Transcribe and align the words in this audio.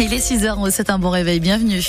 Il 0.00 0.12
est 0.12 0.18
6h, 0.18 0.70
c'est 0.70 0.90
un 0.90 0.98
bon 0.98 1.10
réveil, 1.10 1.40
bienvenue. 1.40 1.84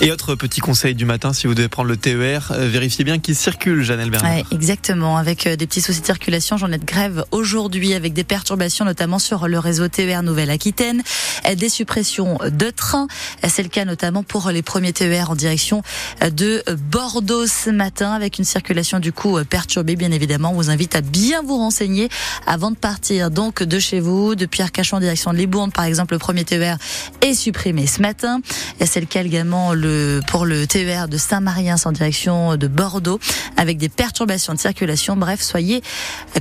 Et 0.00 0.12
autre 0.12 0.36
petit 0.36 0.60
conseil 0.60 0.94
du 0.94 1.04
matin, 1.04 1.32
si 1.32 1.48
vous 1.48 1.56
devez 1.56 1.68
prendre 1.68 1.88
le 1.88 1.96
TER, 1.96 2.52
euh, 2.52 2.68
vérifiez 2.68 3.04
bien 3.04 3.18
qu'il 3.18 3.34
circule, 3.34 3.82
Janelle 3.82 4.10
Bernard. 4.10 4.32
Ouais, 4.32 4.44
exactement, 4.52 5.16
avec 5.16 5.44
euh, 5.48 5.56
des 5.56 5.66
petits 5.66 5.80
soucis 5.80 6.02
de 6.02 6.06
circulation, 6.06 6.56
j'en 6.56 6.70
ai 6.70 6.78
de 6.78 6.84
grève 6.84 7.24
aujourd'hui, 7.32 7.94
avec 7.94 8.12
des 8.12 8.22
perturbations 8.22 8.84
notamment 8.84 9.18
sur 9.18 9.48
le 9.48 9.58
réseau 9.58 9.88
TER 9.88 10.22
Nouvelle-Aquitaine, 10.22 11.02
euh, 11.48 11.56
des 11.56 11.68
suppressions 11.68 12.38
de 12.44 12.70
trains. 12.70 13.08
C'est 13.48 13.64
le 13.64 13.68
cas 13.68 13.84
notamment 13.84 14.22
pour 14.22 14.50
les 14.50 14.62
premiers 14.62 14.92
TER 14.92 15.32
en 15.32 15.34
direction 15.34 15.82
de 16.22 16.62
Bordeaux 16.92 17.48
ce 17.48 17.70
matin, 17.70 18.12
avec 18.12 18.38
une 18.38 18.44
circulation 18.44 19.00
du 19.00 19.10
coup 19.10 19.36
perturbée, 19.50 19.96
bien 19.96 20.12
évidemment. 20.12 20.52
On 20.52 20.54
vous 20.54 20.70
invite 20.70 20.94
à 20.94 21.00
bien 21.00 21.42
vous 21.42 21.56
renseigner 21.56 22.08
avant 22.46 22.70
de 22.70 22.76
partir 22.76 23.32
donc 23.32 23.64
de 23.64 23.78
chez 23.80 23.98
vous, 23.98 24.36
depuis 24.36 24.62
Arcachon 24.62 24.98
en 24.98 25.00
direction 25.00 25.32
de 25.32 25.38
Libourne, 25.38 25.72
par 25.72 25.86
exemple, 25.86 26.14
le 26.14 26.18
premier 26.20 26.44
TER 26.44 26.76
est 27.20 27.34
supprimé 27.34 27.88
ce 27.88 28.00
matin. 28.00 28.40
C'est 28.84 29.00
le 29.00 29.06
cas 29.06 29.24
également 29.24 29.74
le 29.74 29.87
pour 30.26 30.46
le 30.46 30.66
TER 30.66 31.08
de 31.08 31.16
Saint-Marien 31.16 31.76
en 31.84 31.92
direction 31.92 32.56
de 32.56 32.66
Bordeaux 32.66 33.18
avec 33.56 33.78
des 33.78 33.88
perturbations 33.88 34.54
de 34.54 34.58
circulation. 34.58 35.16
Bref, 35.16 35.40
soyez 35.42 35.82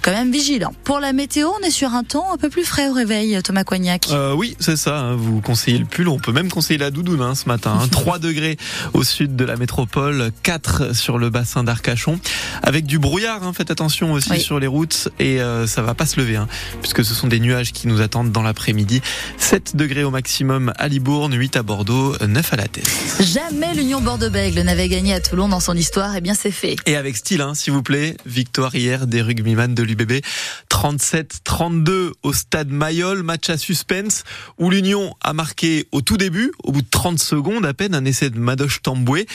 quand 0.02 0.12
même 0.12 0.32
vigilants. 0.32 0.74
Pour 0.84 1.00
la 1.00 1.14
météo, 1.14 1.50
on 1.60 1.66
est 1.66 1.72
sur 1.72 1.94
un 1.94 2.04
temps 2.04 2.32
un 2.32 2.38
peu 2.38 2.50
plus 2.50 2.64
frais 2.64 2.90
au 2.90 2.94
réveil, 2.94 3.42
Thomas 3.44 3.64
Coignac. 3.64 4.08
Euh, 4.12 4.34
oui, 4.34 4.56
c'est 4.60 4.78
ça. 4.78 5.00
Hein. 5.00 5.16
vous 5.16 5.42
conseillez 5.42 5.78
le 5.78 5.86
pull. 5.86 6.08
On 6.08 6.20
peut 6.20 6.32
même 6.32 6.50
conseiller 6.50 6.78
la 6.78 6.92
doudoune 6.92 7.22
hein, 7.22 7.36
ce 7.36 7.48
matin. 7.48 7.80
3 7.92 8.16
hein. 8.16 8.20
degrés 8.22 8.58
au 8.94 9.04
sud 9.04 9.36
de 9.36 9.46
la 9.46 9.56
métropole, 9.56 10.32
4 10.44 10.96
sur 10.96 11.18
le 11.18 11.30
bassin 11.30 11.64
d'Arcachon. 11.64 12.20
Avec 12.64 12.86
du 12.86 13.00
brouillard, 13.00 13.42
faites 13.56 13.72
attention 13.72 14.14
aussi 14.14 14.40
sur 14.40 14.60
les 14.60 14.68
routes. 14.68 15.10
Et 15.20 15.42
euh, 15.42 15.68
ça 15.68 15.82
va 15.82 15.94
pas 15.94 16.06
se 16.06 16.20
lever, 16.20 16.40
puisque 16.82 17.04
ce 17.04 17.14
sont 17.14 17.28
des 17.28 17.40
nuages 17.40 17.74
qui 17.74 17.88
nous 17.88 18.02
attendent 18.02 18.32
dans 18.32 18.44
l'après-midi. 18.44 19.02
7 19.38 19.76
degrés 19.76 20.04
au 20.04 20.12
maximum 20.12 20.74
à 20.78 20.88
Libourne, 20.88 21.34
8 21.34 21.58
à 21.58 21.64
Bordeaux, 21.64 22.16
9 22.26 22.54
à 22.54 22.56
la 22.56 22.68
tête. 22.68 22.90
Jamais 23.38 23.76
l'Union 23.76 24.02
Bordeaux-Bègles 24.02 24.62
n'avait 24.62 24.90
gagné 24.90 25.14
à 25.14 25.20
Toulon 25.22 25.48
dans 25.48 25.60
son 25.60 25.76
histoire. 25.76 26.16
et 26.16 26.18
eh 26.18 26.22
bien, 26.22 26.34
c'est 26.34 26.50
fait. 26.50 26.76
Et 26.88 26.96
avec 26.96 27.16
style, 27.16 27.42
hein, 27.42 27.54
s'il 27.54 27.72
vous 27.72 27.84
plaît. 27.84 28.18
Victoire 28.26 28.74
hier 28.74 29.06
des 29.06 29.22
rugbyman 29.22 29.76
de 29.76 29.84
l'UBB. 29.84 30.24
37-32 30.78 32.12
au 32.22 32.34
stade 32.34 32.70
Mayol. 32.70 33.24
Match 33.24 33.50
à 33.50 33.58
suspense 33.58 34.24
où 34.60 34.70
l'Union 34.70 35.16
a 35.22 35.34
marqué 35.34 35.88
au 35.92 36.02
tout 36.02 36.18
début, 36.18 36.52
au 36.64 36.72
bout 36.72 36.84
de 36.84 36.88
30 36.88 37.18
secondes 37.18 37.66
à 37.66 37.74
peine, 37.74 37.96
un 37.96 38.06
essai 38.06 38.30
de 38.30 38.38
Madoche 38.38 38.84
Tamboué. 38.84 39.26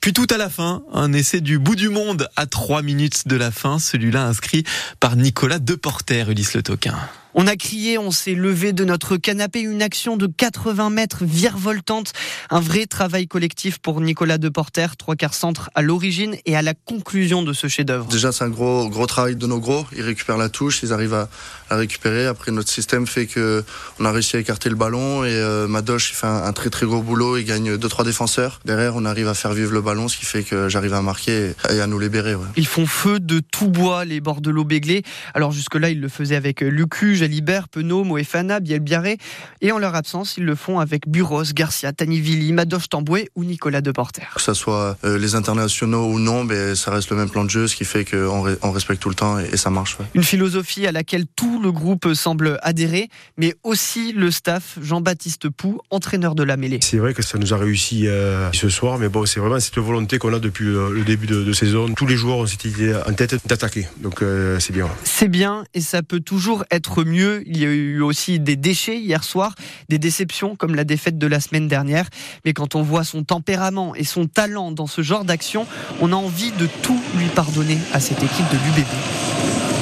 Puis 0.00 0.12
tout 0.12 0.28
à 0.30 0.36
la 0.36 0.48
fin, 0.48 0.84
un 0.92 1.12
essai 1.12 1.40
du 1.40 1.58
bout 1.58 1.74
du 1.74 1.88
monde 1.88 2.28
à 2.36 2.46
3 2.46 2.82
minutes 2.82 3.26
de 3.26 3.34
la 3.34 3.50
fin. 3.50 3.80
Celui-là 3.80 4.24
inscrit 4.24 4.62
par 5.00 5.16
Nicolas 5.16 5.58
Deporter, 5.58 6.30
Ulysse 6.30 6.54
Le 6.54 6.62
Toquin. 6.62 6.96
On 7.36 7.48
a 7.48 7.56
crié, 7.56 7.98
on 7.98 8.12
s'est 8.12 8.34
levé 8.34 8.72
de 8.72 8.84
notre 8.84 9.16
canapé, 9.16 9.60
une 9.60 9.82
action 9.82 10.16
de 10.16 10.28
80 10.28 10.90
mètres 10.90 11.24
virevoltante, 11.24 12.12
un 12.48 12.60
vrai 12.60 12.86
travail 12.86 13.26
collectif 13.26 13.78
pour 13.78 14.00
Nicolas 14.00 14.38
Deporter, 14.38 14.96
trois 14.96 15.16
quarts 15.16 15.34
centre 15.34 15.68
à 15.74 15.82
l'origine 15.82 16.36
et 16.46 16.54
à 16.54 16.62
la 16.62 16.74
conclusion 16.74 17.42
de 17.42 17.52
ce 17.52 17.66
chef-d'œuvre. 17.66 18.06
Déjà, 18.06 18.30
c'est 18.30 18.44
un 18.44 18.50
gros, 18.50 18.88
gros 18.88 19.06
travail 19.06 19.34
de 19.34 19.46
nos 19.48 19.58
gros. 19.58 19.84
Ils 19.96 20.02
récupèrent 20.02 20.36
la 20.36 20.48
touche, 20.48 20.83
ils 20.84 20.92
arrivent 20.92 21.14
à, 21.14 21.28
la 21.70 21.76
récupérer. 21.76 22.26
Après, 22.26 22.52
notre 22.52 22.68
système 22.68 23.06
fait 23.06 23.26
que 23.26 23.64
on 23.98 24.04
a 24.04 24.12
réussi 24.12 24.36
à 24.36 24.40
écarter 24.40 24.68
le 24.68 24.76
ballon 24.76 25.24
et 25.24 25.30
euh, 25.32 25.66
Madoche 25.66 26.10
il 26.10 26.14
fait 26.14 26.26
un, 26.26 26.52
très 26.52 26.70
très 26.70 26.86
gros 26.86 27.02
boulot. 27.02 27.36
Il 27.36 27.44
gagne 27.44 27.76
deux 27.76 27.88
trois 27.88 28.04
défenseurs. 28.04 28.60
Derrière, 28.64 28.96
on 28.96 29.04
arrive 29.04 29.28
à 29.28 29.34
faire 29.34 29.52
vivre 29.52 29.72
le 29.72 29.80
ballon, 29.80 30.08
ce 30.08 30.16
qui 30.16 30.26
fait 30.26 30.42
que 30.42 30.68
j'arrive 30.68 30.94
à 30.94 31.02
marquer 31.02 31.52
et 31.70 31.80
à 31.80 31.86
nous 31.86 31.98
libérer. 31.98 32.34
Ils 32.56 32.66
font 32.66 32.86
feu 32.86 33.20
de 33.20 33.40
tout 33.40 33.68
bois 33.68 34.04
les 34.04 34.20
bordelot 34.20 34.64
béglés. 34.64 35.02
Alors 35.34 35.52
jusque 35.52 35.74
là, 35.74 35.90
ils 35.90 36.00
le 36.00 36.08
faisaient 36.08 36.36
avec 36.36 36.60
Lucu, 36.60 37.16
Jalibert, 37.16 37.68
Penaud, 37.68 38.04
Moefana, 38.04 38.60
Bielbiaré. 38.60 39.18
Et 39.60 39.72
en 39.72 39.78
leur 39.78 39.94
absence, 39.94 40.36
ils 40.36 40.44
le 40.44 40.54
font 40.54 40.78
avec 40.78 41.08
Buros, 41.08 41.44
Garcia, 41.54 41.92
Tanivili, 41.92 42.52
Madoche 42.52 42.88
Tamboué 42.88 43.30
ou 43.34 43.44
Nicolas 43.44 43.80
Deporter. 43.80 44.30
Que 44.34 44.42
ce 44.42 44.54
soit 44.54 44.96
euh, 45.04 45.18
les 45.18 45.34
internationaux 45.34 46.06
ou 46.06 46.18
non, 46.18 46.44
mais 46.44 46.74
ça 46.74 46.90
reste 46.90 47.10
le 47.10 47.16
même 47.16 47.30
plan 47.30 47.44
de 47.44 47.50
jeu, 47.50 47.66
ce 47.66 47.76
qui 47.76 47.84
fait 47.84 48.04
qu'on 48.04 48.56
on 48.62 48.70
respecte 48.70 49.00
tout 49.00 49.08
le 49.08 49.14
temps 49.14 49.38
et, 49.38 49.56
ça 49.56 49.70
marche. 49.70 49.96
Une 50.14 50.24
philosophie 50.24 50.73
à 50.86 50.92
laquelle 50.92 51.24
tout 51.36 51.60
le 51.60 51.72
groupe 51.72 52.12
semble 52.14 52.58
adhérer, 52.62 53.08
mais 53.36 53.54
aussi 53.62 54.12
le 54.12 54.30
staff, 54.30 54.78
Jean-Baptiste 54.82 55.48
Pou, 55.48 55.80
entraîneur 55.90 56.34
de 56.34 56.42
la 56.42 56.56
mêlée. 56.56 56.80
C'est 56.82 56.98
vrai 56.98 57.14
que 57.14 57.22
ça 57.22 57.38
nous 57.38 57.54
a 57.54 57.56
réussi 57.56 58.06
euh, 58.06 58.50
ce 58.52 58.68
soir, 58.68 58.98
mais 58.98 59.08
bon, 59.08 59.26
c'est 59.26 59.40
vraiment 59.40 59.60
cette 59.60 59.78
volonté 59.78 60.18
qu'on 60.18 60.34
a 60.34 60.38
depuis 60.38 60.66
euh, 60.66 60.90
le 60.90 61.04
début 61.04 61.26
de, 61.26 61.52
saison. 61.52 61.92
Tous 61.94 62.06
les 62.06 62.16
joueurs 62.16 62.38
ont 62.38 62.46
cette 62.46 62.64
idée 62.64 62.94
en 63.06 63.12
tête 63.12 63.36
d'attaquer, 63.46 63.86
donc 64.00 64.22
c'est 64.58 64.72
bien. 64.72 64.88
C'est 65.04 65.28
bien 65.28 65.64
et 65.74 65.80
ça 65.80 66.02
peut 66.02 66.20
toujours 66.20 66.64
être 66.70 67.04
mieux. 67.04 67.42
Il 67.46 67.58
y 67.58 67.64
a 67.64 67.68
eu 67.68 68.00
aussi 68.00 68.40
des 68.40 68.56
déchets 68.56 68.98
hier 68.98 69.22
soir, 69.22 69.54
des 69.88 69.98
déceptions 69.98 70.56
comme 70.56 70.74
la 70.74 70.84
défaite 70.84 71.18
de 71.18 71.26
la 71.26 71.40
semaine 71.40 71.68
dernière. 71.68 72.08
Mais 72.44 72.52
quand 72.52 72.74
on 72.74 72.82
voit 72.82 73.04
son 73.04 73.22
tempérament 73.22 73.94
et 73.94 74.04
son 74.04 74.26
talent 74.26 74.72
dans 74.72 74.86
ce 74.86 75.02
genre 75.02 75.24
d'action, 75.24 75.66
on 76.00 76.12
a 76.12 76.16
envie 76.16 76.52
de 76.52 76.66
tout 76.82 77.00
lui 77.16 77.26
pardonner 77.26 77.78
à 77.92 78.00
cette 78.00 78.22
équipe 78.22 78.46
de 78.50 78.56
l'UBB. 78.56 79.73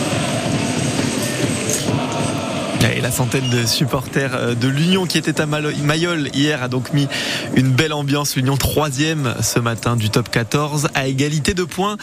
La 3.03 3.11
centaine 3.11 3.51
de 3.51 3.67
supporters 3.67 4.35
euh, 4.35 4.55
de 4.55 4.69
l'Union 4.69 5.07
qui 5.07 5.19
étaient 5.19 5.41
à 5.41 5.47
Mayol 5.47 6.29
hier 6.35 6.63
a 6.63 6.69
donc 6.69 6.93
mis 6.93 7.09
une 7.57 7.73
belle 7.73 7.93
ambiance. 7.93 8.37
L'Union 8.37 8.57
troisième 8.57 9.35
ce 9.43 9.59
matin 9.59 9.97
du 9.97 10.09
top 10.09 10.31
14 10.31 10.89
à 10.95 11.09
égalité 11.09 11.53
de 11.53 11.65
points 11.65 11.97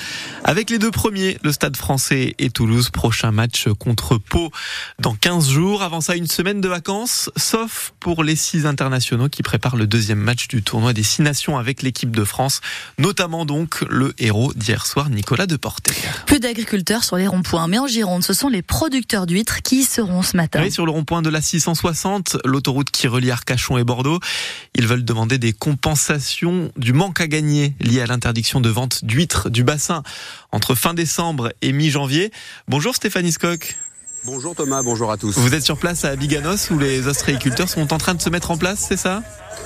avec 0.44 0.70
les 0.70 0.78
deux 0.78 0.92
premiers, 0.92 1.38
le 1.42 1.54
Stade 1.54 1.78
français 1.78 2.36
et 2.38 2.50
Toulouse. 2.50 2.90
Prochain 2.90 3.32
match 3.32 3.68
contre 3.80 4.18
Pau 4.18 4.52
dans 5.00 5.16
15 5.16 5.50
jours. 5.50 5.84
Avant 5.84 6.02
ça, 6.02 6.18
une 6.18 6.28
semaine 6.28 6.60
de 6.60 6.68
vacances, 6.68 7.30
sauf 7.38 7.94
pour 8.02 8.26
les 8.26 8.36
six 8.36 8.66
internationaux 8.66 9.30
qui 9.30 9.42
préparent 9.42 9.78
le 9.78 9.88
deuxième 9.88 10.20
match 10.20 10.50
du 10.50 10.64
tournoi 10.64 10.92
des 10.92 11.04
six 11.04 11.22
nations 11.22 11.58
avec 11.58 11.82
l'équipe 11.82 12.14
de 12.14 12.26
France, 12.26 12.60
notamment 12.98 13.46
donc 13.46 13.86
le 13.90 14.14
héros 14.20 14.54
d'hier 14.54 14.86
soir, 14.86 15.10
Nicolas 15.10 15.48
Deporter. 15.48 15.94
Plus 16.26 16.42
d'agriculteurs 16.42 17.06
sur 17.06 17.16
les 17.16 17.28
ronds-points, 17.28 17.70
mais 17.70 17.80
en 17.80 17.88
Gironde, 17.88 18.24
ce 18.24 18.34
sont 18.34 18.50
les 18.50 18.62
producteurs 18.62 19.26
d'huîtres 19.26 19.62
qui 19.62 19.84
seront 19.84 20.24
ce 20.24 20.36
matin 20.36 20.70
sur 20.70 20.89
le 20.90 20.94
rond-point 20.94 21.22
de 21.22 21.30
la 21.30 21.40
660, 21.40 22.38
l'autoroute 22.46 22.90
qui 22.90 23.08
relie 23.08 23.30
Arcachon 23.30 23.78
et 23.78 23.84
Bordeaux. 23.84 24.20
Ils 24.74 24.88
veulent 24.88 25.06
demander 25.06 25.38
des 25.38 25.54
compensations 25.54 26.72
du 26.78 26.94
manque 26.94 27.22
à 27.22 27.28
gagner 27.28 27.76
lié 27.80 28.02
à 28.02 28.08
l'interdiction 28.08 28.60
de 28.60 28.70
vente 28.70 29.06
d'huîtres 29.06 29.52
du 29.52 29.64
bassin 29.64 30.02
entre 30.52 30.74
fin 30.74 30.96
décembre 30.96 31.54
et 31.62 31.74
mi-janvier. 31.74 32.32
Bonjour 32.68 32.96
Stéphanie 32.96 33.32
Skock. 33.32 33.78
Bonjour 34.26 34.56
Thomas, 34.56 34.82
bonjour 34.82 35.12
à 35.12 35.18
tous. 35.18 35.38
Vous 35.38 35.54
êtes 35.54 35.64
sur 35.64 35.78
place 35.78 36.06
à 36.06 36.16
Biganos 36.16 36.72
où 36.72 36.80
les 36.80 37.08
ostréiculteurs 37.08 37.70
sont 37.70 37.94
en 37.94 38.00
train 38.00 38.16
de 38.16 38.22
se 38.22 38.32
mettre 38.32 38.50
en 38.50 38.58
place, 38.58 38.84
c'est 38.90 38.98
ça? 38.98 39.22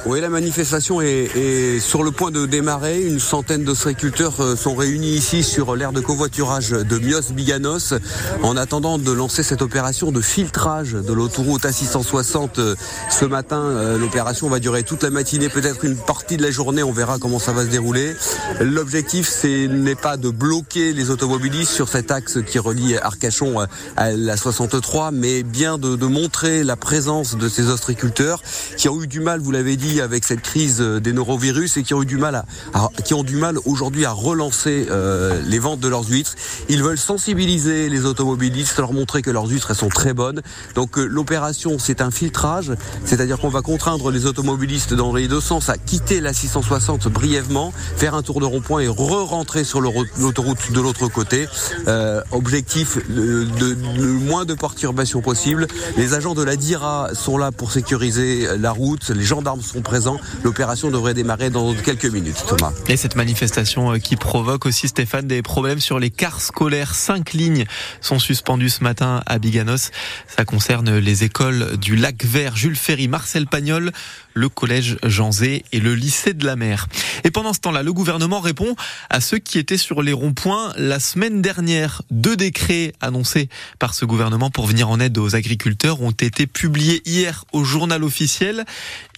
Oui, 0.05 0.19
la 0.19 0.27
manifestation 0.27 0.99
est, 1.01 1.79
sur 1.79 2.03
le 2.03 2.11
point 2.11 2.29
de 2.29 2.45
démarrer. 2.45 3.03
Une 3.03 3.19
centaine 3.19 3.63
d'ostréiculteurs 3.63 4.41
euh, 4.41 4.55
sont 4.57 4.75
réunis 4.75 5.11
ici 5.11 5.43
sur 5.43 5.77
l'aire 5.77 5.93
de 5.93 6.01
covoiturage 6.01 6.71
de 6.71 6.97
Mios-Biganos 6.99 7.93
en 8.41 8.57
attendant 8.57 8.97
de 8.97 9.11
lancer 9.13 9.43
cette 9.43 9.61
opération 9.61 10.11
de 10.11 10.19
filtrage 10.19 10.91
de 10.91 11.13
l'autoroute 11.13 11.63
A660 11.63 12.59
euh, 12.59 12.75
ce 13.09 13.23
matin. 13.23 13.61
Euh, 13.61 13.97
l'opération 13.97 14.49
va 14.49 14.59
durer 14.59 14.83
toute 14.83 15.03
la 15.03 15.09
matinée, 15.09 15.47
peut-être 15.47 15.85
une 15.85 15.95
partie 15.95 16.35
de 16.35 16.43
la 16.43 16.51
journée. 16.51 16.83
On 16.83 16.91
verra 16.91 17.17
comment 17.17 17.39
ça 17.39 17.53
va 17.53 17.63
se 17.63 17.69
dérouler. 17.69 18.13
L'objectif, 18.59 19.29
c'est 19.29 19.67
n'est 19.69 19.95
pas 19.95 20.17
de 20.17 20.29
bloquer 20.29 20.91
les 20.91 21.11
automobilistes 21.11 21.71
sur 21.71 21.87
cet 21.87 22.11
axe 22.11 22.39
qui 22.45 22.59
relie 22.59 22.97
Arcachon 22.97 23.65
à 23.95 24.11
la 24.11 24.35
63, 24.35 25.11
mais 25.11 25.43
bien 25.43 25.77
de, 25.77 25.95
de 25.95 26.05
montrer 26.05 26.65
la 26.65 26.75
présence 26.75 27.37
de 27.37 27.47
ces 27.47 27.69
ostréiculteurs 27.69 28.41
qui 28.77 28.89
ont 28.89 29.01
eu 29.01 29.07
du 29.07 29.21
mal, 29.21 29.39
vous 29.39 29.51
l'avez 29.51 29.72
avec 30.01 30.23
cette 30.23 30.41
crise 30.41 30.79
des 30.79 31.13
norovirus 31.13 31.77
et 31.77 31.83
qui 31.83 31.93
ont 31.93 32.03
eu 32.03 32.05
du 32.05 32.17
mal 32.17 32.35
à, 32.35 32.89
qui 33.03 33.13
ont 33.13 33.23
du 33.23 33.37
mal 33.37 33.57
aujourd'hui 33.65 34.05
à 34.05 34.11
relancer 34.11 34.87
euh, 34.89 35.41
les 35.47 35.57
ventes 35.59 35.79
de 35.79 35.87
leurs 35.87 36.07
huîtres. 36.07 36.35
Ils 36.69 36.83
veulent 36.83 36.97
sensibiliser 36.97 37.89
les 37.89 38.05
automobilistes, 38.05 38.77
leur 38.77 38.93
montrer 38.93 39.21
que 39.21 39.31
leurs 39.31 39.47
huîtres 39.47 39.71
elles 39.71 39.77
sont 39.77 39.89
très 39.89 40.13
bonnes. 40.13 40.41
Donc 40.75 40.97
euh, 40.97 41.05
l'opération 41.05 41.79
c'est 41.79 42.01
un 42.01 42.11
filtrage, 42.11 42.71
c'est-à-dire 43.03 43.39
qu'on 43.39 43.49
va 43.49 43.61
contraindre 43.61 44.11
les 44.11 44.25
automobilistes 44.25 44.93
dans 44.93 45.13
les 45.13 45.27
deux 45.27 45.41
sens 45.41 45.69
à 45.69 45.77
quitter 45.77 46.21
la 46.21 46.33
660 46.33 47.07
brièvement, 47.07 47.73
faire 47.97 48.13
un 48.13 48.21
tour 48.21 48.39
de 48.39 48.45
rond-point 48.45 48.81
et 48.81 48.87
re-rentrer 48.87 49.63
sur 49.63 49.81
l'autoroute 49.81 50.71
de 50.71 50.81
l'autre 50.81 51.07
côté. 51.07 51.47
Euh, 51.87 52.21
objectif 52.31 52.97
de, 53.09 53.73
moins 53.73 54.45
de 54.45 54.53
perturbations 54.53 55.21
possible. 55.21 55.67
Les 55.97 56.13
agents 56.13 56.35
de 56.35 56.43
la 56.43 56.55
DIRA 56.55 57.09
sont 57.13 57.37
là 57.37 57.51
pour 57.51 57.71
sécuriser 57.71 58.47
la 58.57 58.71
route, 58.71 59.09
les 59.09 59.23
gendarmes 59.23 59.62
sont 59.63 59.81
présents. 59.81 60.17
L'opération 60.43 60.91
devrait 60.91 61.13
démarrer 61.13 61.49
dans 61.49 61.73
quelques 61.73 62.05
minutes, 62.05 62.43
Thomas. 62.47 62.71
Et 62.87 62.97
cette 62.97 63.15
manifestation 63.15 63.93
euh, 63.93 63.97
qui 63.97 64.15
provoque 64.15 64.65
aussi, 64.65 64.87
Stéphane, 64.87 65.27
des 65.27 65.41
problèmes 65.41 65.79
sur 65.79 65.99
les 65.99 66.09
cars 66.09 66.41
scolaires. 66.41 66.95
Cinq 66.95 67.33
lignes 67.33 67.65
sont 68.01 68.19
suspendues 68.19 68.69
ce 68.69 68.83
matin 68.83 69.21
à 69.25 69.39
Biganos. 69.39 69.91
Ça 70.27 70.45
concerne 70.45 70.97
les 70.97 71.23
écoles 71.23 71.77
du 71.77 71.95
Lac 71.95 72.23
Vert, 72.23 72.55
Jules 72.55 72.75
Ferry, 72.75 73.07
Marcel 73.07 73.47
Pagnol, 73.47 73.91
le 74.33 74.49
collège 74.49 74.97
Jean 75.03 75.31
Zé 75.31 75.63
et 75.71 75.79
le 75.79 75.95
lycée 75.95 76.33
de 76.33 76.45
la 76.45 76.55
mer. 76.55 76.87
Et 77.23 77.31
pendant 77.31 77.53
ce 77.53 77.59
temps-là, 77.59 77.83
le 77.83 77.93
gouvernement 77.93 78.39
répond 78.39 78.75
à 79.09 79.21
ceux 79.21 79.37
qui 79.37 79.59
étaient 79.59 79.77
sur 79.77 80.01
les 80.01 80.13
ronds-points 80.13 80.73
la 80.77 80.99
semaine 80.99 81.41
dernière. 81.41 82.01
Deux 82.11 82.35
décrets 82.35 82.93
annoncés 83.01 83.49
par 83.79 83.93
ce 83.93 84.05
gouvernement 84.05 84.49
pour 84.49 84.65
venir 84.65 84.89
en 84.89 84.99
aide 84.99 85.17
aux 85.17 85.35
agriculteurs 85.35 86.01
ont 86.01 86.11
été 86.11 86.47
publiés 86.47 87.01
hier 87.05 87.45
au 87.53 87.63
journal 87.63 88.03
officiel. 88.03 88.65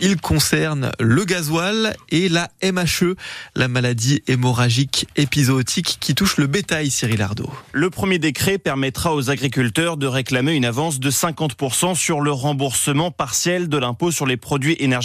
Ils 0.02 0.18
concernent 0.18 0.92
le 1.00 1.24
gasoil 1.24 1.96
et 2.10 2.30
la 2.30 2.50
MHE, 2.64 3.16
la 3.56 3.68
maladie 3.68 4.22
hémorragique 4.28 5.08
épisodique 5.16 5.98
qui 6.00 6.16
touche 6.16 6.38
le 6.38 6.48
bétail, 6.48 6.92
Cyril 6.92 7.22
Ardo. 7.22 7.50
Le 7.72 7.90
premier 7.90 8.20
décret 8.20 8.58
permettra 8.58 9.16
aux 9.16 9.30
agriculteurs 9.30 9.98
de 9.98 10.08
réclamer 10.08 10.54
une 10.54 10.66
avance 10.66 11.00
de 11.00 11.10
50% 11.10 11.96
sur 11.96 12.22
le 12.22 12.32
remboursement 12.32 13.12
partiel 13.12 13.70
de 13.70 13.78
l'impôt 13.78 14.12
sur 14.12 14.26
les 14.26 14.38
produits 14.38 14.76
énergétiques 14.80 15.05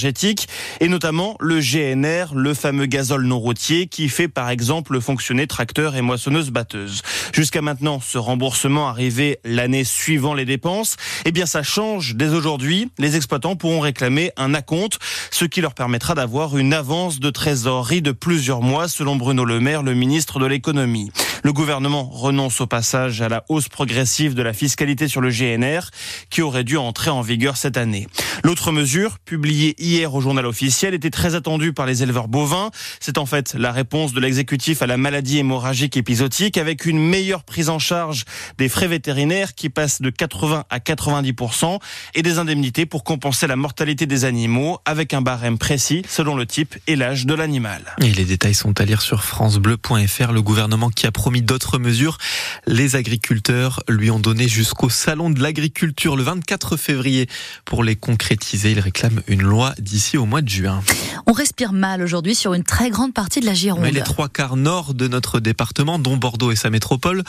et 0.80 0.88
notamment 0.88 1.36
le 1.40 1.60
GNR, 1.60 2.34
le 2.34 2.54
fameux 2.54 2.86
gazole 2.86 3.24
non 3.26 3.38
routier 3.38 3.86
qui 3.86 4.08
fait 4.08 4.28
par 4.28 4.48
exemple 4.48 5.00
fonctionner 5.00 5.46
tracteurs 5.46 5.96
et 5.96 6.02
moissonneuses 6.02 6.50
batteuses. 6.50 7.02
Jusqu'à 7.32 7.62
maintenant, 7.62 8.00
ce 8.00 8.18
remboursement 8.18 8.88
arrivait 8.88 9.40
l'année 9.44 9.84
suivant 9.84 10.34
les 10.34 10.44
dépenses. 10.44 10.96
Eh 11.24 11.32
bien, 11.32 11.46
ça 11.46 11.62
change 11.62 12.14
dès 12.14 12.28
aujourd'hui. 12.28 12.90
Les 12.98 13.16
exploitants 13.16 13.56
pourront 13.56 13.80
réclamer 13.80 14.32
un 14.36 14.54
acompte, 14.54 14.98
ce 15.30 15.44
qui 15.44 15.60
leur 15.60 15.74
permettra 15.74 16.14
d'avoir 16.14 16.56
une 16.56 16.72
avance 16.72 17.20
de 17.20 17.30
trésorerie 17.30 18.02
de 18.02 18.12
plusieurs 18.12 18.62
mois, 18.62 18.88
selon 18.88 19.16
Bruno 19.16 19.44
Le 19.44 19.60
Maire, 19.60 19.82
le 19.82 19.94
ministre 19.94 20.38
de 20.38 20.46
l'économie. 20.46 21.10
Le 21.42 21.52
gouvernement 21.52 22.04
renonce 22.04 22.60
au 22.60 22.66
passage 22.66 23.22
à 23.22 23.28
la 23.28 23.44
hausse 23.48 23.68
progressive 23.68 24.34
de 24.34 24.42
la 24.42 24.52
fiscalité 24.52 25.08
sur 25.08 25.20
le 25.20 25.30
GNR 25.30 25.90
qui 26.28 26.42
aurait 26.42 26.64
dû 26.64 26.76
entrer 26.76 27.10
en 27.10 27.22
vigueur 27.22 27.56
cette 27.56 27.76
année. 27.76 28.06
L'autre 28.44 28.72
mesure, 28.72 29.18
publiée 29.18 29.74
hier 29.78 30.14
au 30.14 30.20
journal 30.20 30.46
officiel, 30.46 30.94
était 30.94 31.10
très 31.10 31.34
attendue 31.34 31.72
par 31.72 31.86
les 31.86 32.02
éleveurs 32.02 32.28
bovins. 32.28 32.70
C'est 33.00 33.18
en 33.18 33.26
fait 33.26 33.54
la 33.54 33.72
réponse 33.72 34.12
de 34.12 34.20
l'exécutif 34.20 34.82
à 34.82 34.86
la 34.86 34.96
maladie 34.96 35.38
hémorragique 35.38 35.96
épisodique 35.96 36.58
avec 36.58 36.84
une 36.84 36.98
meilleure 36.98 37.44
prise 37.44 37.70
en 37.70 37.78
charge 37.78 38.24
des 38.58 38.68
frais 38.68 38.88
vétérinaires 38.88 39.54
qui 39.54 39.70
passent 39.70 40.02
de 40.02 40.10
80 40.10 40.64
à 40.68 40.78
90% 40.78 41.78
et 42.14 42.22
des 42.22 42.38
indemnités 42.38 42.86
pour 42.86 43.04
compenser 43.04 43.46
la 43.46 43.56
mortalité 43.56 44.06
des 44.06 44.24
animaux 44.24 44.78
avec 44.84 45.14
un 45.14 45.22
barème 45.22 45.58
précis 45.58 46.02
selon 46.08 46.36
le 46.36 46.46
type 46.46 46.76
et 46.86 46.96
l'âge 46.96 47.26
de 47.26 47.34
l'animal. 47.34 47.82
Et 48.02 48.12
les 48.12 48.24
détails 48.24 48.54
sont 48.54 48.78
à 48.80 48.84
lire 48.84 49.02
sur 49.02 49.24
francebleu.fr. 49.24 50.32
Le 50.32 50.42
gouvernement 50.42 50.90
qui 50.90 51.06
a 51.06 51.12
promis 51.30 51.42
d'autres 51.42 51.78
mesures. 51.78 52.18
Les 52.66 52.96
agriculteurs 52.96 53.84
lui 53.88 54.10
ont 54.10 54.18
donné 54.18 54.48
jusqu'au 54.48 54.90
salon 54.90 55.30
de 55.30 55.40
l'agriculture 55.40 56.16
le 56.16 56.24
24 56.24 56.76
février 56.76 57.28
pour 57.64 57.84
les 57.84 57.94
concrétiser. 57.94 58.72
Ils 58.72 58.80
réclament 58.80 59.22
une 59.28 59.42
loi 59.42 59.72
d'ici 59.78 60.18
au 60.18 60.26
mois 60.26 60.42
de 60.42 60.48
juin. 60.48 60.82
On 61.28 61.32
respire 61.32 61.72
mal 61.72 62.02
aujourd'hui 62.02 62.34
sur 62.34 62.52
une 62.52 62.64
très 62.64 62.90
grande 62.90 63.14
partie 63.14 63.38
de 63.38 63.46
la 63.46 63.54
Gironde. 63.54 63.82
Mais 63.82 63.92
les 63.92 64.02
trois 64.02 64.28
quarts 64.28 64.56
nord 64.56 64.92
de 64.92 65.06
notre 65.06 65.38
département, 65.38 66.00
dont 66.00 66.16
Bordeaux 66.16 66.50
et 66.50 66.56
sa 66.56 66.68
métropole, 66.68 67.22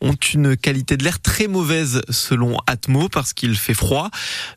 ont 0.00 0.14
une 0.14 0.56
qualité 0.56 0.96
de 0.96 1.02
l'air 1.02 1.18
très 1.18 1.48
mauvaise 1.48 2.02
selon 2.10 2.58
Atmo 2.68 3.08
parce 3.08 3.32
qu'il 3.32 3.56
fait 3.56 3.74
froid. 3.74 4.08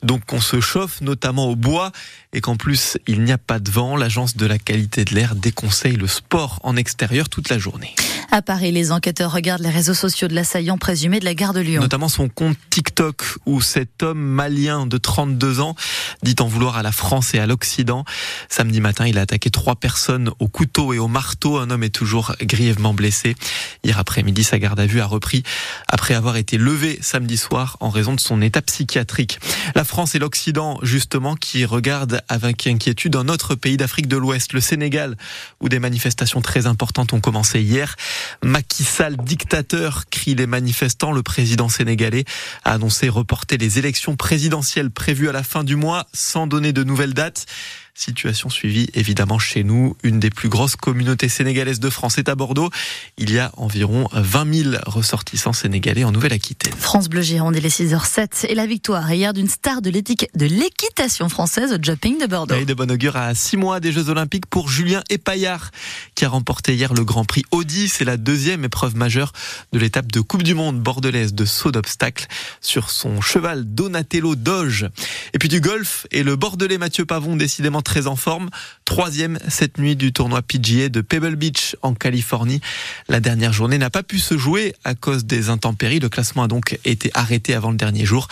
Donc 0.03 0.31
on 0.31 0.39
se 0.39 0.61
chauffe 0.61 1.01
notamment 1.01 1.47
au 1.47 1.55
bois 1.55 1.91
et 2.33 2.41
qu'en 2.41 2.55
plus 2.55 2.99
il 3.07 3.23
n'y 3.23 3.31
a 3.31 3.39
pas 3.39 3.57
de 3.57 3.71
vent. 3.71 3.97
L'agence 3.97 4.37
de 4.37 4.45
la 4.45 4.59
qualité 4.59 5.05
de 5.05 5.15
l'air 5.15 5.33
déconseille 5.33 5.95
le 5.95 6.05
sport 6.07 6.59
en 6.61 6.75
extérieur 6.75 7.29
toute 7.29 7.49
la 7.49 7.57
journée. 7.57 7.95
À 8.33 8.41
Paris, 8.41 8.71
les 8.71 8.93
enquêteurs 8.93 9.33
regardent 9.33 9.63
les 9.63 9.69
réseaux 9.69 9.93
sociaux 9.93 10.29
de 10.29 10.33
l'assaillant 10.33 10.77
présumé 10.77 11.19
de 11.19 11.25
la 11.25 11.33
gare 11.33 11.51
de 11.51 11.59
Lyon. 11.59 11.81
Notamment 11.81 12.07
son 12.07 12.29
compte 12.29 12.55
TikTok 12.69 13.25
où 13.45 13.59
cet 13.59 14.03
homme 14.03 14.21
malien 14.21 14.85
de 14.85 14.97
32 14.97 15.59
ans 15.59 15.75
dit 16.23 16.37
en 16.39 16.47
vouloir 16.47 16.77
à 16.77 16.81
la 16.81 16.93
France 16.93 17.33
et 17.33 17.39
à 17.39 17.45
l'Occident. 17.45 18.05
Samedi 18.47 18.79
matin, 18.79 19.05
il 19.05 19.17
a 19.17 19.21
attaqué 19.23 19.49
trois 19.49 19.75
personnes 19.75 20.31
au 20.39 20.47
couteau 20.47 20.93
et 20.93 20.97
au 20.97 21.09
marteau. 21.09 21.57
Un 21.57 21.69
homme 21.71 21.83
est 21.83 21.89
toujours 21.89 22.33
grièvement 22.39 22.93
blessé. 22.93 23.35
Hier 23.83 23.99
après-midi, 23.99 24.45
sa 24.45 24.59
garde 24.59 24.79
à 24.79 24.85
vue 24.85 25.01
a 25.01 25.05
repris 25.07 25.43
après 25.89 26.13
avoir 26.13 26.37
été 26.37 26.57
levé 26.57 26.99
samedi 27.01 27.35
soir 27.35 27.75
en 27.81 27.89
raison 27.89 28.13
de 28.13 28.21
son 28.21 28.41
état 28.41 28.61
psychiatrique. 28.61 29.39
La 29.75 29.83
France 29.83 30.15
et 30.15 30.19
l'Occident, 30.19 30.79
justement, 30.83 31.35
qui 31.35 31.65
regardent 31.65 32.21
avec 32.29 32.65
inquiétude 32.65 33.17
un 33.17 33.27
autre 33.27 33.55
pays 33.55 33.75
d'Afrique 33.75 34.07
de 34.07 34.15
l'Ouest, 34.15 34.53
le 34.53 34.61
Sénégal, 34.61 35.17
où 35.59 35.67
des 35.67 35.79
manifestations 35.79 36.41
très 36.41 36.65
importantes 36.65 37.11
ont 37.11 37.19
commencé 37.19 37.59
hier. 37.59 37.97
Macky 38.43 38.83
Sall, 38.83 39.17
dictateur, 39.17 40.05
crient 40.09 40.35
les 40.35 40.47
manifestants. 40.47 41.11
Le 41.11 41.23
président 41.23 41.69
sénégalais 41.69 42.25
a 42.63 42.73
annoncé 42.73 43.09
reporter 43.09 43.57
les 43.57 43.79
élections 43.79 44.15
présidentielles 44.15 44.91
prévues 44.91 45.29
à 45.29 45.31
la 45.31 45.43
fin 45.43 45.63
du 45.63 45.75
mois 45.75 46.07
sans 46.13 46.47
donner 46.47 46.73
de 46.73 46.83
nouvelles 46.83 47.13
dates. 47.13 47.45
Situation 47.93 48.49
suivie 48.49 48.89
évidemment 48.93 49.39
chez 49.39 49.63
nous. 49.63 49.95
Une 50.03 50.19
des 50.19 50.29
plus 50.29 50.49
grosses 50.49 50.75
communautés 50.75 51.29
sénégalaises 51.29 51.79
de 51.79 51.89
France 51.89 52.17
est 52.17 52.29
à 52.29 52.35
Bordeaux. 52.35 52.69
Il 53.17 53.31
y 53.31 53.39
a 53.39 53.51
environ 53.57 54.07
20 54.13 54.53
000 54.53 54.75
ressortissants 54.85 55.53
sénégalais 55.53 56.03
en 56.03 56.11
Nouvelle-Aquitaine. 56.11 56.73
France 56.73 57.09
Bleu 57.09 57.21
Gironde, 57.21 57.55
il 57.57 57.65
est 57.65 57.79
6h07 57.79 58.47
et 58.47 58.55
la 58.55 58.65
victoire 58.65 59.11
hier 59.11 59.33
d'une 59.33 59.49
star 59.49 59.81
de 59.81 59.89
l'équitation 59.89 61.29
française 61.29 61.73
au 61.73 61.77
jumping 61.81 62.19
de 62.19 62.25
Bordeaux. 62.25 62.55
Et 62.55 62.65
de 62.65 62.73
bon 62.73 62.89
augure 62.89 63.17
à 63.17 63.35
6 63.35 63.57
mois 63.57 63.79
des 63.79 63.91
Jeux 63.91 64.09
Olympiques 64.09 64.45
pour 64.45 64.69
Julien 64.69 65.03
Epaillard 65.09 65.71
qui 66.15 66.25
a 66.25 66.29
remporté 66.29 66.73
hier 66.73 66.93
le 66.93 67.03
Grand 67.03 67.25
Prix 67.25 67.43
Audi. 67.51 67.89
C'est 67.89 68.05
la 68.05 68.17
deuxième 68.17 68.63
épreuve 68.63 68.95
majeure 68.95 69.33
de 69.73 69.79
l'étape 69.79 70.11
de 70.11 70.21
Coupe 70.21 70.43
du 70.43 70.53
Monde 70.53 70.79
bordelaise 70.79 71.33
de 71.33 71.45
saut 71.45 71.71
d'obstacle 71.71 72.27
sur 72.61 72.89
son 72.89 73.21
cheval 73.21 73.65
Donatello 73.65 74.35
Doge. 74.35 74.87
Et 75.33 75.39
puis 75.39 75.49
du 75.49 75.61
golf 75.61 76.07
et 76.11 76.23
le 76.23 76.35
bordelais 76.35 76.77
Mathieu 76.77 77.05
Pavon 77.05 77.35
décidément 77.35 77.80
très 77.81 78.07
en 78.07 78.15
forme. 78.15 78.49
Troisième 78.85 79.39
cette 79.47 79.77
nuit 79.77 79.95
du 79.95 80.13
tournoi 80.13 80.41
PGA 80.41 80.89
de 80.89 81.01
Pebble 81.01 81.35
Beach 81.35 81.75
en 81.81 81.93
Californie. 81.93 82.61
La 83.07 83.19
dernière 83.19 83.53
journée 83.53 83.77
n'a 83.77 83.89
pas 83.89 84.03
pu 84.03 84.19
se 84.19 84.37
jouer 84.37 84.73
à 84.83 84.95
cause 84.95 85.25
des 85.25 85.49
intempéries. 85.49 85.99
Le 85.99 86.09
classement 86.09 86.43
a 86.43 86.47
donc 86.47 86.79
été 86.85 87.11
arrêté 87.13 87.53
avant 87.53 87.71
le 87.71 87.77
dernier 87.77 88.05
jour. 88.05 88.27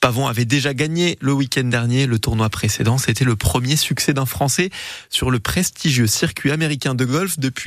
Pavon 0.00 0.26
avait 0.26 0.44
déjà 0.44 0.74
gagné 0.74 1.16
le 1.20 1.32
week-end 1.32 1.64
dernier 1.64 2.06
le 2.06 2.18
tournoi 2.18 2.48
précédent. 2.50 2.98
C'était 2.98 3.24
le 3.24 3.34
premier 3.34 3.76
succès 3.76 4.12
d'un 4.12 4.26
Français 4.26 4.70
sur 5.10 5.30
le 5.30 5.40
prestigieux 5.40 6.06
circuit 6.06 6.50
américain 6.50 6.94
de 6.94 7.04
golf 7.04 7.38
depuis 7.38 7.64